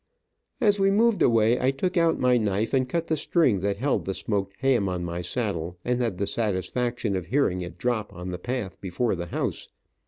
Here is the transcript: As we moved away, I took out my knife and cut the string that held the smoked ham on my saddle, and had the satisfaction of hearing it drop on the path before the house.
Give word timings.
As 0.59 0.79
we 0.79 0.89
moved 0.89 1.21
away, 1.21 1.61
I 1.61 1.69
took 1.69 1.95
out 1.95 2.17
my 2.17 2.35
knife 2.35 2.73
and 2.73 2.89
cut 2.89 3.05
the 3.05 3.15
string 3.15 3.59
that 3.59 3.77
held 3.77 4.05
the 4.05 4.15
smoked 4.15 4.55
ham 4.57 4.89
on 4.89 5.05
my 5.05 5.21
saddle, 5.21 5.77
and 5.85 6.01
had 6.01 6.17
the 6.17 6.25
satisfaction 6.25 7.15
of 7.15 7.27
hearing 7.27 7.61
it 7.61 7.77
drop 7.77 8.11
on 8.11 8.31
the 8.31 8.39
path 8.39 8.81
before 8.81 9.15
the 9.15 9.27
house. 9.27 9.67